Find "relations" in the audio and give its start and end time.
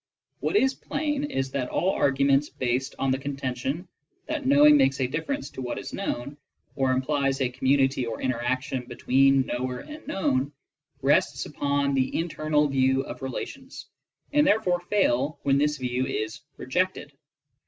13.21-13.85